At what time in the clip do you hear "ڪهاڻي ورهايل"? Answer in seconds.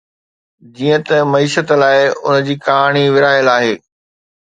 2.65-3.57